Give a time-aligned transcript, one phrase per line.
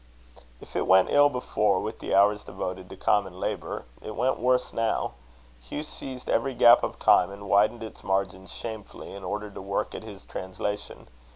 [0.59, 4.73] If it went ill before with the hours devoted to common labour, it went worse
[4.73, 5.13] now.
[5.59, 9.93] Hugh seized every gap of time, and widened its margins shamefully, in order to work
[9.93, 11.07] at his translation.